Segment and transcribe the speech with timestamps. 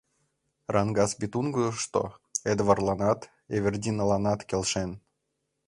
[0.73, 2.03] Рангкас-Бетунгышто
[2.51, 3.21] Эдвардланат,
[3.55, 4.91] Эвердиналанат келшен.